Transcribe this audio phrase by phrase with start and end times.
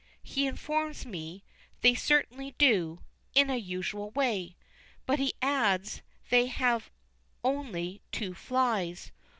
[0.23, 1.43] He informs me,
[1.81, 3.01] they certainly do
[3.35, 4.57] "in a usual way."
[5.05, 6.89] But he adds, they have
[7.43, 9.11] only two flys.